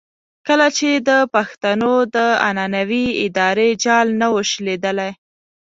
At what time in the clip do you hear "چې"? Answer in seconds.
0.77-0.89